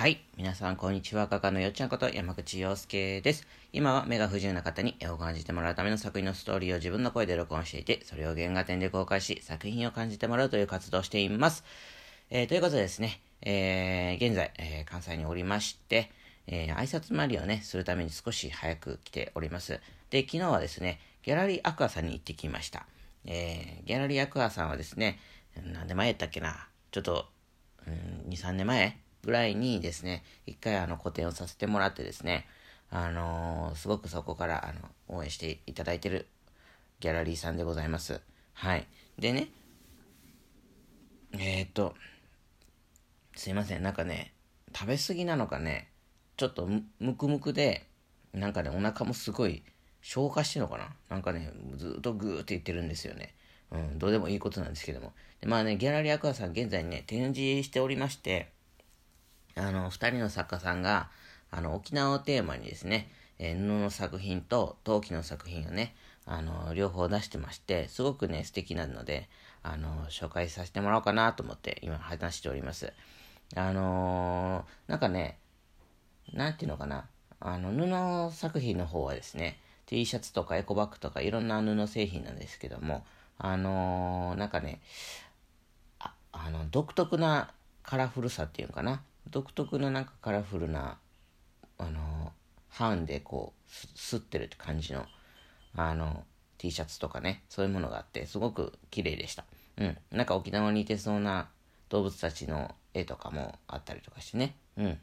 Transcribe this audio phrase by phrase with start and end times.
[0.00, 0.24] はい。
[0.38, 1.26] 皆さん、こんにちは。
[1.26, 3.46] 画家のよっちゃんこと山口洋介です。
[3.70, 11.64] 今は目が不自由な方に絵を感じてもらうための作品のストーリーを自分の声で録音していて、それを原画展で公開し、作品を感じてもらうという活動をしています。
[12.30, 16.10] えー、ということでですね、えー、現在、えー、関西におりまして、
[16.46, 19.80] えー、挨拶回りをね、するために少し早く来ております。
[20.08, 22.86] で、昨日はですね、ギャラリーアクアさんに行ってきました。
[23.26, 25.18] えー、ギャラリーアクアさんはですね、
[25.62, 27.26] なんで前やったっけな、ちょっと、
[27.86, 32.46] うん、2、3年前ぐらいにですね、一回あの個展をさせてもらってですね、
[32.90, 34.80] あのーすごくそこからあの
[35.16, 36.26] 応援していただいてる
[37.00, 38.20] ギャラリーさんでございます。
[38.54, 38.86] はい。
[39.18, 39.48] でね、
[41.32, 41.94] えー、っと、
[43.36, 44.32] すいません、なんかね、
[44.74, 45.88] 食べ過ぎなのかね、
[46.36, 47.86] ちょっとむむくむくで、
[48.32, 49.62] なんかね、お腹もすごい
[50.02, 50.94] 消化してるのかな？
[51.08, 53.34] なんかね、ずっとグーって言ってるんですよね。
[53.70, 55.12] うん、どうでもいいことなんですけども。
[55.40, 58.50] でまあね、ギャラリーアクアさん現在ね、展示しておりまして、
[59.60, 61.10] あの、二人の作家さんが、
[61.50, 65.94] あの、沖縄をテーマにですね、えー布の作品と陶器の作品をね、
[66.26, 69.28] あの、両方出してまして、すごくね、素敵なので、
[69.62, 72.92] あの、紹介させてもらおうかなと思って、今話しております。
[73.56, 75.38] あのーなんかね、
[76.32, 77.08] なんていうのかな、
[77.40, 83.04] あの、布作品の方はですね、T シャツとかエコバッグとかいろんな布製品なんですけども、
[83.38, 84.80] あのーなんかね、
[85.98, 90.98] ああの独特なカラフルさっていうのかな独特ななんかカラフルな
[91.78, 92.32] あの
[92.78, 95.06] 版でこうすってるって感じの
[95.74, 96.24] あの
[96.58, 99.44] T シャツとかねそういうものがあってすごく綺麗でした。
[99.78, 99.96] うん。
[100.10, 101.48] なんか沖縄にいてそうな
[101.88, 104.54] 動物たちの絵とかもあったりとかしてね。
[104.76, 104.98] うん。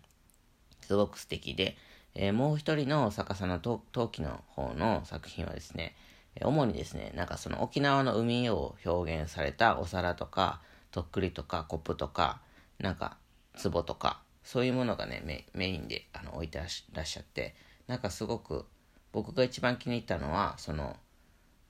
[0.81, 1.77] すごく素敵で、
[2.15, 5.95] えーもう一人の作家さの陶器の方の作品はですね、
[6.41, 12.41] 主にですね、なんかその沖縄の海を表現されたお皿とか、とっくりとかコップとか、
[12.79, 13.17] なんか
[13.57, 17.55] 壺とか、そういうものがね、メインであの置いてらっしゃって、
[17.87, 18.65] なんかすごく、
[19.11, 20.95] 僕が一番気に入ったのは、その、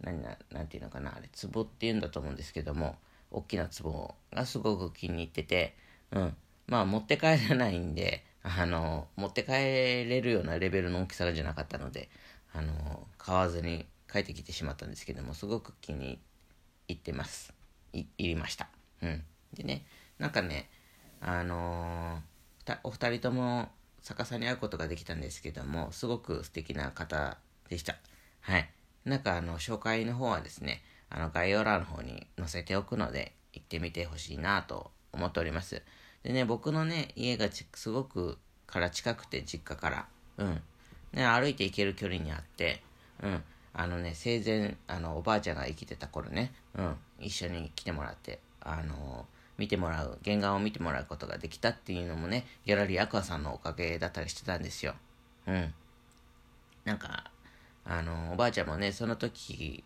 [0.02, 2.98] 何ななんていうのかな、あれ、壺っていうんだと思うんですけども、
[3.32, 5.76] 大きな壺がすごく気に入ってて、
[6.12, 6.36] うん。
[6.68, 12.10] まあ、持って帰れないんで、あの、持って帰れるようなレベルの大きさじゃなかったので、
[12.54, 16.20] あの、買わずに帰ってきてしまったんですけども、すごく気に
[16.88, 17.54] 入ってます。
[17.94, 18.70] い、入りました。
[19.02, 19.24] うん。
[19.54, 19.86] でね、
[20.20, 20.70] なんかね、
[21.22, 22.38] あのー
[22.84, 23.70] お二人とも
[24.02, 27.38] 逆さに会うことができたんですけども、すごく素敵な方
[27.70, 27.96] でした。
[28.42, 28.70] はい。
[29.06, 35.82] なんかあの、紹介の方はですね、あの、概要欄の方に載せておくので、行ってみてほしいなと思っております。
[36.24, 40.08] でね、僕のね、家がすごくから近くて、実家から。
[40.38, 40.62] うん。
[41.14, 42.82] ね、歩いて行ける距離にあって、
[43.24, 43.44] うん。
[43.74, 46.96] あのね、生前、あの、おばあちゃんが生きてた頃ね、うん。
[47.20, 49.26] 一緒に来てもらって、あの
[49.58, 54.94] 見てもらう、原画を見てもらうことができたっていうのもね、ギャラリーアクアさんのおかげだったりしてたんですよ。
[55.48, 55.74] うん。
[56.86, 57.32] なんか、
[57.86, 59.84] あの、おばあちゃんもね、その時、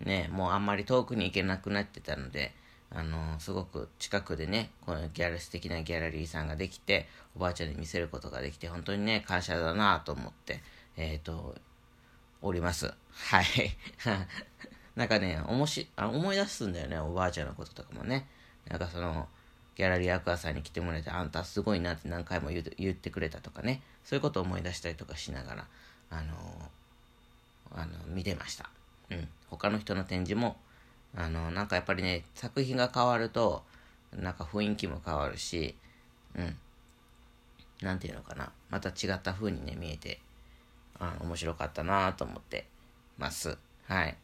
[0.00, 2.54] ね、もうあんまり遠くに行けなくなってたので、
[2.90, 7.06] あの、すごく近くでね、このギャラ素敵なギャラリーさんができて、
[7.36, 10.62] おばあちゃんに見せることができて、本当にね、感謝だなと思って、
[10.96, 11.54] えっ、と、
[12.40, 12.94] おります。
[13.10, 13.46] はい。
[14.96, 18.26] なんかね、おもしあ思い出すんだよね、おばあちゃんのこととかもね。
[18.68, 19.28] なんかその、
[19.76, 25.66] ギャラリーアクアさんに来てもらえて、あんたすごいなって何回も言ってくれたとかね、そういうことを思い出したりとかしながら、
[26.10, 26.70] あの
[27.72, 28.70] あの、見てました。
[29.10, 29.28] うん。
[29.50, 30.56] 他の人の展示も、
[31.14, 33.62] あの、なんかやっぱりね、作品が変わると、
[34.12, 35.74] なんか雰囲気も変わるし、
[36.34, 36.56] うん。
[37.82, 38.50] なんていうのかな。
[38.70, 40.20] また違った風にね、見えて、
[40.98, 42.66] あ面白かったなと思って
[43.18, 43.56] ます。
[43.86, 44.16] はい。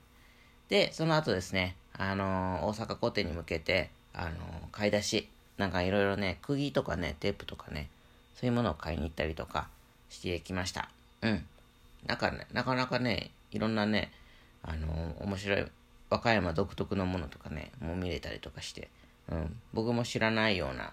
[0.68, 4.30] で、その後ですね、あのー大阪古典に向けて、あの
[4.72, 7.88] 買い出し、なんかいろいろね、釘とかね、テープとかね、
[8.34, 9.68] そういうものを買いに行ったりとか
[10.08, 10.88] してきました。
[11.22, 11.44] うん。
[12.06, 14.12] なんかね、なかなかね、いろんなね、
[14.62, 15.66] あの面白い、
[16.10, 18.88] 和歌山独特のものとかね、もう見れたりとかして、
[19.30, 19.56] うん。
[19.72, 20.92] 僕も知らないような、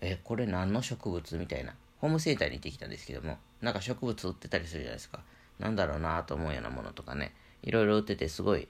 [0.00, 1.74] え、これ何の植物みたいな。
[2.00, 5.20] ホームセンターに行ってきたんですけども、なんか植物売ってたりするじゃないですか。
[5.58, 7.32] なんだろうなと思うようなものとかね、
[7.62, 8.68] いろいろ売っててすごい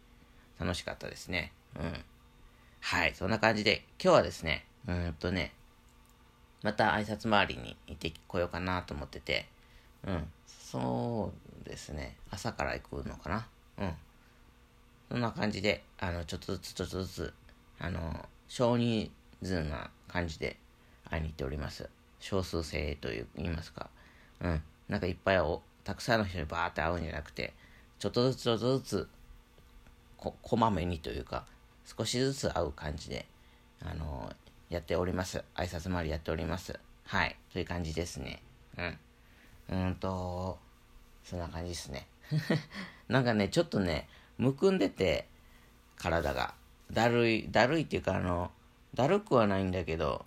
[0.60, 1.52] 楽しかったですね。
[1.76, 2.04] うん。
[2.86, 5.54] はい、そんな感じで、今日はですね、うんとね、
[6.62, 9.46] また挨拶回りに行ってこようかなと思ってて、
[10.06, 11.32] うん、そ
[11.64, 13.46] うですね、朝から行くのかな。
[13.78, 13.94] うん。
[15.10, 17.34] そんな感じで、あの、ちょっとずつちょっとずつ、
[17.78, 19.10] あの、少人
[19.42, 20.58] 数な感じで
[21.08, 21.88] 会いに行っております。
[22.20, 23.88] 少数制という言いますか。
[24.42, 24.62] うん。
[24.90, 27.54] なんかいっぱいお、たくさんの人にバーって会うんじゃなくて、
[27.98, 29.08] ちょっとずつちょっとずつ、
[30.18, 31.46] こ、こまめにというか、
[31.84, 33.26] 少しずつ会う感じで、
[33.82, 34.32] あの、
[34.70, 35.44] やっております。
[35.54, 36.78] 挨拶回りやっております。
[37.04, 37.36] はい。
[37.52, 38.42] そういう感じですね。
[38.78, 38.98] うん。
[39.70, 40.58] うんと、
[41.24, 42.06] そんな感じですね。
[43.08, 44.08] なんかね、ちょっとね、
[44.38, 45.28] むくんでて、
[45.96, 46.54] 体が。
[46.90, 48.50] だるい、だるいっていうか、あの、
[48.94, 50.24] だるくはないんだけど、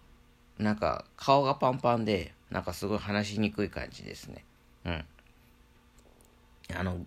[0.57, 4.43] なんか顔がパンパンで、なんかすごい話しにくい感じですね。
[4.85, 5.05] うん。
[6.75, 7.05] あの、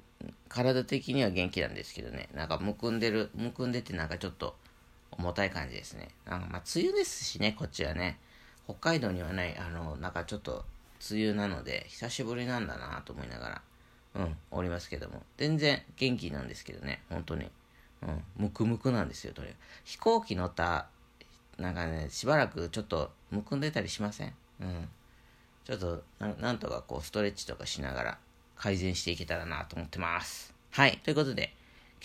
[0.49, 4.57] 体的には元気なんですけどね、なんかむくんでる、むくんでてなんかちょっと
[5.11, 6.09] 重たい感じですね。
[6.27, 8.19] なんかまあ梅雨ですしね、こっちはね。
[8.65, 10.65] 北海道にはない、あの、なんかちょっと
[11.11, 13.63] 梅雨なので、久しぶりなんだなと思いながら、
[14.17, 15.23] うん、おりますけども。
[15.37, 17.51] 全然元気なんですけどね、本当に。
[18.03, 19.57] うん、むくむくなんですよ、とにかく。
[19.85, 20.89] 飛行機乗った
[21.59, 24.35] なんかね、しばらくちょっとむくんでたりしません？
[24.61, 24.89] うん。
[25.65, 28.19] ちょっとなんとかこうストレッチとかしながら
[28.61, 30.53] 改善していけたらなと思ってます。
[30.73, 31.01] はい。
[31.03, 31.55] ということで、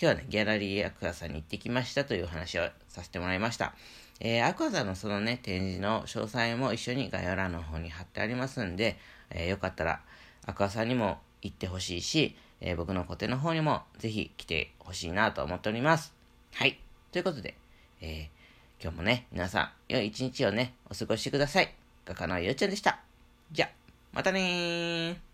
[0.00, 3.74] 日はね、ギャラリーアクアさんに行ってきましたという話をさせてもらいました。
[4.20, 8.96] えー、アクアさんのそのね、展示の詳細も一緒に概要欄の方に貼ってありますんで、
[9.28, 10.00] えー、よかったら
[10.46, 16.14] アクアさんにも行ってほしいし、えー、僕の個展の方にもぜひ来てほしいなと思っております。
[16.54, 16.80] はい。
[17.12, 17.54] ということで、
[18.00, 21.74] えー、今日もね、皆さん、良い一日をね、お過ごしください。
[22.06, 23.00] 画家のゆうちゃんでした。
[23.52, 23.68] じゃ、
[24.14, 25.25] またねー。